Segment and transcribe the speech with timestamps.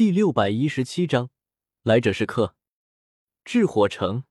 [0.00, 1.28] 第六百一十七章，
[1.82, 2.56] 来者是客。
[3.44, 4.24] 炽火城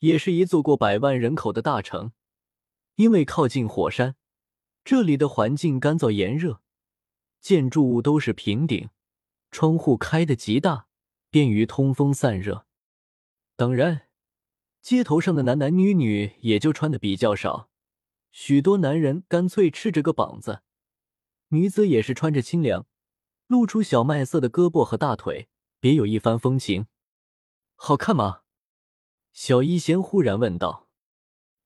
[0.00, 2.12] 也是一座过百万人口的大城，
[2.96, 4.16] 因为靠近火山，
[4.84, 6.60] 这里的环境干燥炎热，
[7.40, 8.90] 建筑物都是平顶，
[9.50, 10.86] 窗户开的极大，
[11.30, 12.66] 便于通风散热。
[13.56, 14.08] 当然，
[14.82, 17.70] 街头上的男男女女也就穿的比较少，
[18.32, 20.60] 许多男人干脆赤着个膀子，
[21.48, 22.86] 女子也是穿着清凉。
[23.50, 25.48] 露出小麦色的胳膊和大腿，
[25.80, 26.86] 别有一番风情。
[27.74, 28.42] 好看吗？
[29.32, 30.88] 小医仙忽然问道。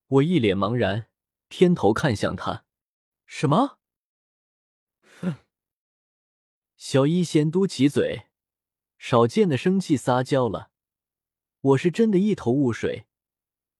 [0.07, 1.09] 我一脸茫然，
[1.49, 2.65] 偏头看向他。
[3.27, 3.77] 什么？
[5.21, 5.35] 哼！
[6.79, 8.29] 小医仙嘟起嘴，
[8.97, 10.71] 少见的生气撒娇了。
[11.61, 13.05] 我是真的一头雾水，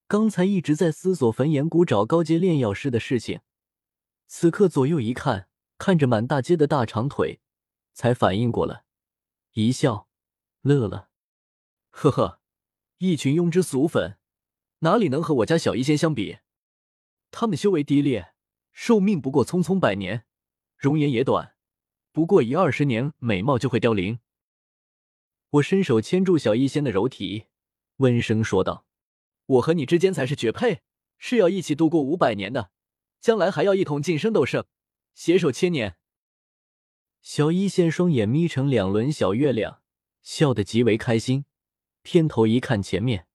[0.07, 3.41] 刚才一直在思索焚炎谷找高阶炼药师的事情，
[4.27, 5.49] 此刻左右一看，
[5.79, 7.41] 看着满大街的大长腿。
[7.95, 8.85] 才反应过来，
[9.53, 10.09] 一笑，
[10.63, 11.11] 乐了，
[11.91, 12.41] 呵呵，
[12.99, 14.19] 一群庸脂俗粉，
[14.81, 16.39] 哪里能和我家小医仙相比？
[17.31, 18.35] 他们修为低劣，
[18.73, 20.27] 寿命不过匆匆百年，
[20.77, 21.55] 容颜也短，
[22.11, 24.19] 不过一二十年，美貌就会凋零。
[25.51, 27.47] 我伸手牵住小医仙的柔体，
[27.99, 28.85] 温声说道
[29.47, 30.83] ：“我和你之间才是绝配，
[31.17, 32.73] 是要一起度过五百年的，
[33.21, 34.67] 将来还要一同晋升斗圣，
[35.15, 35.97] 携手千年。”
[37.25, 39.81] 小一仙双眼眯成两轮小月亮，
[40.21, 41.47] 笑得极为开心。
[42.03, 43.27] 偏头一看，前面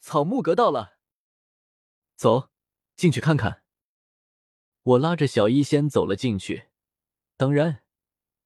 [0.00, 0.96] 草木阁到了，
[2.16, 2.48] 走
[2.96, 3.62] 进去看看。
[4.82, 6.68] 我拉着小一仙走了进去，
[7.36, 7.82] 当然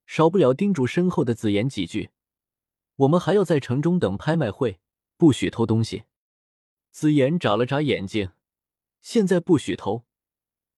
[0.05, 2.09] 少不了叮嘱身后的紫妍几句。
[2.97, 4.81] 我们还要在城中等拍卖会，
[5.15, 6.03] 不许偷东西。
[6.91, 8.33] 紫妍眨了眨眼睛，
[9.01, 10.03] 现在不许偷，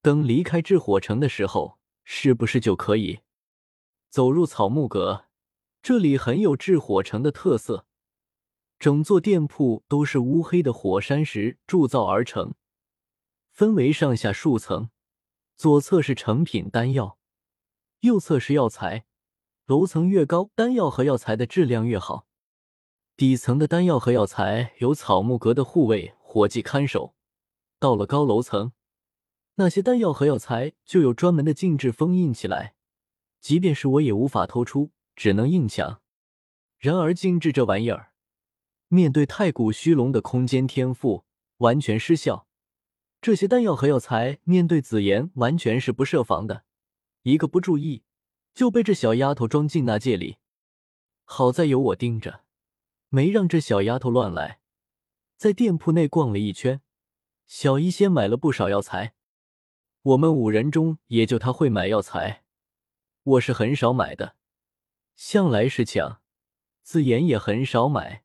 [0.04, 3.22] 等离开炽火城的时候，是不是就可以？
[4.12, 5.28] 走入草木阁，
[5.82, 7.86] 这里很有炽火城的特色。
[8.78, 12.54] 整座店铺都是乌黑的火山石铸造而成，
[13.54, 14.90] 分为上下数层。
[15.56, 17.18] 左侧是成品丹药，
[18.02, 19.06] 右侧是药材。
[19.66, 22.28] 楼层越高，丹药和药材的质量越好。
[23.16, 27.16] 底层的丹药和药材由草木阁的护卫伙计看守。
[27.80, 28.74] 到了高楼层，
[29.56, 32.76] 那些丹药和药材就有专门的禁制封印起来。
[33.42, 36.02] 即便是我也无法偷出，只能硬抢。
[36.78, 38.14] 然而精致这玩意儿，
[38.88, 41.26] 面对太古虚龙的空间天赋
[41.58, 42.48] 完全失效。
[43.20, 46.64] 这些丹药和药材面对紫妍完全是不设防的，
[47.24, 48.04] 一个不注意
[48.54, 50.38] 就被这小丫头装进那戒里。
[51.24, 52.44] 好在有我盯着，
[53.10, 54.60] 没让这小丫头乱来。
[55.38, 56.82] 在店铺内逛了一圈，
[57.48, 59.14] 小医仙买了不少药材。
[60.02, 62.44] 我们五人中也就他会买药材。
[63.24, 64.36] 我是很少买的，
[65.16, 66.22] 向来是抢，
[66.82, 68.24] 自言也很少买，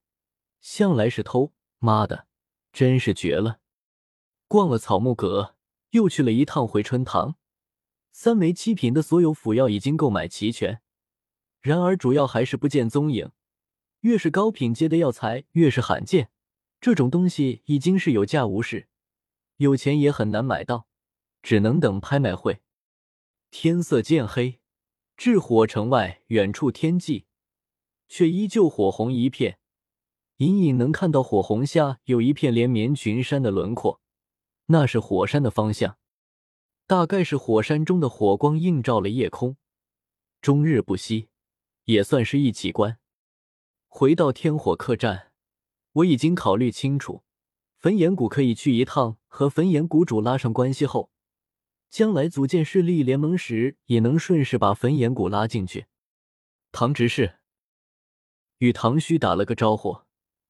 [0.61, 1.53] 向来是偷。
[1.79, 2.27] 妈的，
[2.73, 3.61] 真是绝了！
[4.49, 5.55] 逛了草木阁，
[5.91, 7.37] 又去了一趟回春堂。
[8.11, 10.81] 三枚七品的所有辅药已经购买齐全，
[11.61, 13.31] 然而主要还是不见踪影。
[14.01, 16.31] 越是高品阶的药材，越是罕见。
[16.81, 18.89] 这种东西已经是有价无市，
[19.57, 20.87] 有钱也很难买到，
[21.43, 22.63] 只能等拍卖会。
[23.51, 24.61] 天色渐黑。
[25.17, 27.25] 至火城外，远处天际
[28.07, 29.59] 却依旧火红一片，
[30.37, 34.03] 隐隐能看到火红下有一片连绵群山的轮廓，
[34.67, 35.97] 那是火山的方向，
[36.87, 39.57] 大概是火山中的火光映照了夜空，
[40.43, 41.29] 终日不息，
[41.85, 42.99] 也算是一奇观。
[43.89, 45.33] 回到天火客栈，
[45.93, 47.23] 我已经考虑清楚，
[47.79, 51.11] 焚炎谷可以去一趟，和焚炎谷主拉上关系后。
[51.89, 55.87] 将来组建势力联盟时，也能顺势把焚炎谷拉进去。
[56.73, 57.39] 唐执事
[58.59, 60.03] 与唐虚打了个招呼，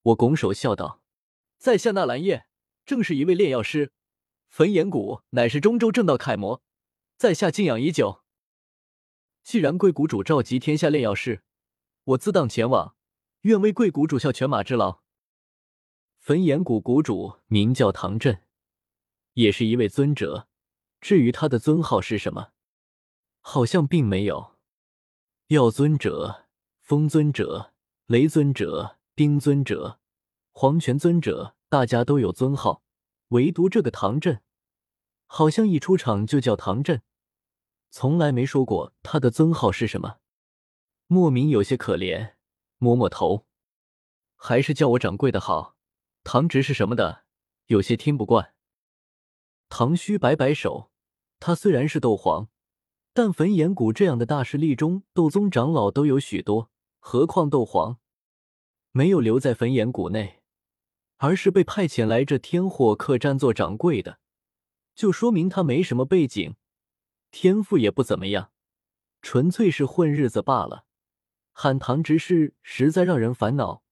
[0.03, 1.03] 我拱手笑道
[1.59, 2.47] ：“在下纳兰叶，
[2.85, 3.93] 正是一位炼药师。
[4.49, 6.63] 焚炎谷乃是中州正道楷模，
[7.17, 8.23] 在下敬仰已久。
[9.43, 11.43] 既然贵谷主召集天下炼药师，
[12.05, 12.97] 我自当前往，
[13.43, 15.03] 愿为贵谷主效犬马之劳。”
[16.19, 18.43] 焚炎谷谷主名叫唐震，
[19.35, 20.49] 也是一位尊者。
[21.07, 22.51] 至于他的尊号是什么，
[23.41, 24.57] 好像并没有。
[25.47, 26.47] 药尊者、
[26.81, 27.73] 风尊者、
[28.07, 30.01] 雷尊者、冰尊者、
[30.51, 32.83] 黄泉尊者，大家都有尊号，
[33.29, 34.43] 唯独这个唐震，
[35.27, 37.01] 好像一出场就叫唐震，
[37.89, 40.17] 从来没说过他的尊号是什么，
[41.07, 42.35] 莫名有些可怜。
[42.79, 43.47] 摸摸头，
[44.35, 45.77] 还是叫我掌柜的好。
[46.25, 47.23] 唐执是什么的，
[47.67, 48.55] 有些听不惯。
[49.69, 50.91] 唐虚摆摆手。
[51.39, 52.49] 他虽然是斗皇，
[53.13, 57.99] 但焚炎谷这样的大势力中，斗宗长老都有许多，何况斗皇
[58.93, 60.43] 没有留在焚炎谷内，
[61.19, 64.19] 而是被派遣来这天火客栈做掌柜的，
[64.95, 66.57] 就说明他没什么背景，
[67.31, 68.51] 天赋也不怎么样，
[69.23, 70.85] 纯粹是混日子罢了。
[71.53, 73.83] 喊堂之事实在让人烦恼，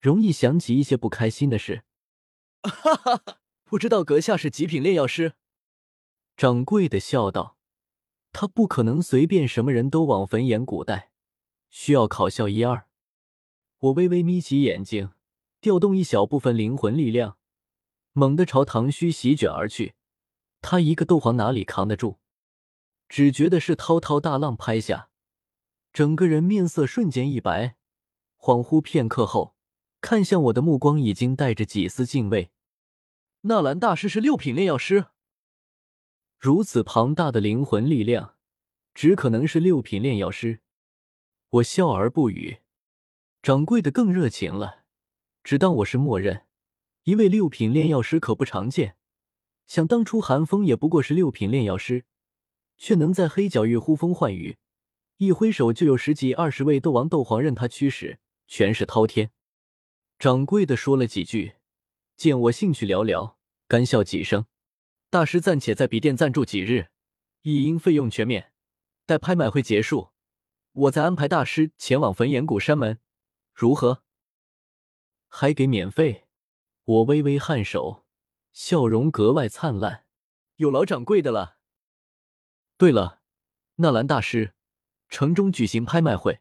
[0.00, 1.84] 容易想起一些不开心的事。
[2.62, 5.34] 哈哈哈，不知道阁下是极品炼药师？
[6.36, 7.56] 掌柜的笑道
[8.32, 11.10] ：“他不可能随便什么人都往焚炎谷带，
[11.70, 12.88] 需要考校一二。”
[13.78, 15.12] 我微微眯起眼睛，
[15.60, 17.36] 调动一小部分灵魂力量，
[18.12, 19.94] 猛地朝唐虚席卷而去。
[20.60, 22.16] 他一个斗皇哪里扛得住？
[23.08, 25.10] 只觉得是滔滔大浪拍下。
[25.92, 27.76] 整个人面色瞬间一白，
[28.38, 29.54] 恍惚片刻后，
[30.00, 32.50] 看向我的目光已经带着几丝敬畏。
[33.42, 35.06] 纳兰大师是六品炼药师，
[36.44, 38.34] 如此庞大的灵魂力量，
[38.92, 40.60] 只可能是六品炼药师。
[41.48, 42.58] 我笑而不语。
[43.40, 44.84] 掌柜的更热情了，
[45.42, 46.44] 只当我是默认。
[47.04, 48.98] 一位六品炼药师可不常见，
[49.66, 52.04] 想当初韩风也不过是六品炼药师，
[52.76, 54.58] 却能在黑角域呼风唤雨。
[55.16, 59.30] 一挥手就有十几二十位斗王、斗皇任他驱使，权势滔天。
[60.18, 61.54] 掌柜的说了几句，
[62.18, 63.36] 见我兴趣寥寥，
[63.66, 64.44] 干笑几声
[65.14, 66.88] ：“大师暂且在笔店暂住几日，
[67.42, 68.52] 一应费用全免。
[69.06, 70.10] 待拍卖会结束，
[70.72, 72.98] 我再安排大师前往焚炎谷山门，
[73.52, 74.02] 如何？”
[75.30, 76.26] 还给免费？
[76.82, 78.04] 我微微颔首，
[78.50, 80.04] 笑容格外灿烂。
[80.56, 81.58] 有劳掌柜的了。
[82.76, 83.22] 对了，
[83.76, 84.54] 纳兰大师。
[85.08, 86.40] 城中举行拍卖会，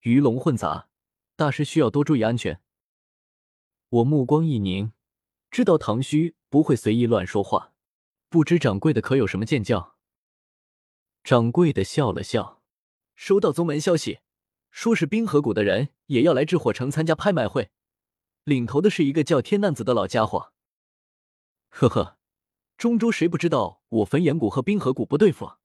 [0.00, 0.88] 鱼龙混杂，
[1.36, 2.62] 大师需要多注意安全。
[3.90, 4.94] 我目光一凝，
[5.50, 7.74] 知道唐虚不会随意乱说话，
[8.28, 9.96] 不知掌柜的可有什么见教？
[11.24, 12.62] 掌柜的笑了笑，
[13.14, 14.20] 收到宗门消息，
[14.70, 17.70] 说是冰河谷的人也要来至火城参加拍卖会，
[18.44, 20.52] 领头的是一个叫天难子的老家伙。
[21.70, 22.18] 呵呵，
[22.76, 25.56] 中州谁不知道我焚炎谷和冰河谷不对付？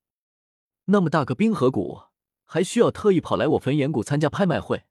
[0.85, 2.07] 那么大个冰河谷！
[2.45, 4.85] 还需要特意跑来我焚炎谷参加拍卖会，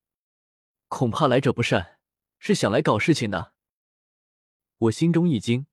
[0.89, 1.99] 恐怕来者不善，
[2.39, 3.53] 是想来搞事情的。
[4.79, 5.67] 我心中一惊，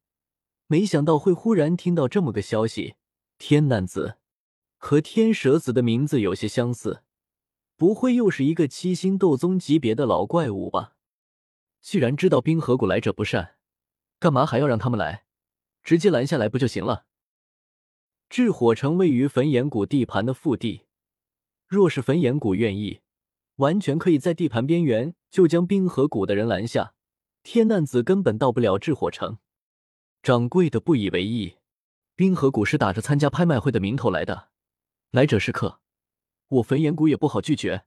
[0.71, 2.93] 没想到会忽然听到这么个消息。
[3.39, 4.17] 天难子
[4.77, 7.01] 和天蛇子的名字有些相似，
[7.75, 10.93] 不会又是一个七星斗宗级别的老怪物吧？
[11.81, 13.55] 既然知道冰河谷来者不善，
[14.19, 15.25] 干嘛还要让他们来？
[15.81, 17.07] 直接拦下来不就行了？
[18.29, 20.85] 炽火城位于焚炎谷地盘的腹地。
[21.65, 22.99] 若是焚炎谷愿意，
[23.55, 26.93] 完全可以在地盘边缘就将冰河谷的人拦下。
[27.41, 29.39] 天难子根本到不了炽火城。
[30.21, 31.57] 掌柜的不以为意，
[32.15, 34.49] 冰河谷是打着参加拍卖会的名头来的，
[35.11, 35.79] 来者是客，
[36.47, 37.85] 我焚炎谷也不好拒绝，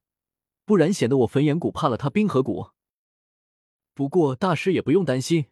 [0.65, 2.71] 不然显得我焚炎谷怕了他冰河谷。
[3.95, 5.47] 不过大师也不用担心，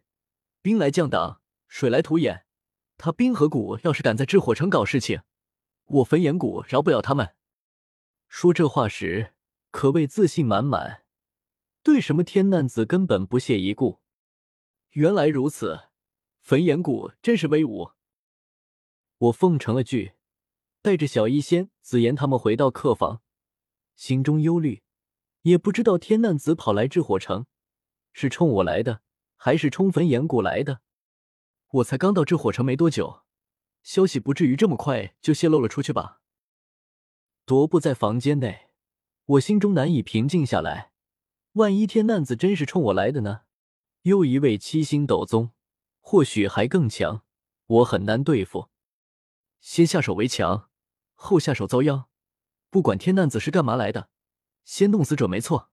[0.63, 2.45] 兵来将挡，水来土掩，
[2.97, 5.21] 他冰河谷要是敢在炽火城搞事情，
[5.85, 7.35] 我焚炎谷饶不了他们。
[8.27, 9.33] 说这话时，
[9.69, 11.03] 可谓自信满满，
[11.83, 13.99] 对什么天难子根本不屑一顾。
[14.91, 15.90] 原来如此，
[16.41, 17.91] 焚炎谷真是威武。
[19.17, 20.13] 我奉承了句，
[20.81, 23.21] 带着小医仙、紫妍他们回到客房，
[23.95, 24.81] 心中忧虑，
[25.43, 27.45] 也不知道天难子跑来至火城，
[28.11, 29.01] 是冲我来的，
[29.35, 30.81] 还是冲焚炎谷来的。
[31.69, 33.21] 我才刚到至火城没多久，
[33.83, 36.19] 消息不至于这么快就泄露了出去吧？
[37.45, 38.69] 踱步在房间内，
[39.25, 40.91] 我心中难以平静下来。
[41.53, 43.41] 万一天难子真是冲我来的呢？
[44.01, 45.51] 又一位七星斗宗，
[46.01, 47.23] 或许还更强，
[47.67, 48.69] 我很难对付。
[49.61, 50.69] 先下手为强，
[51.13, 52.07] 后下手遭殃。
[52.69, 54.09] 不管天难子是干嘛来的，
[54.65, 55.71] 先弄死者没错。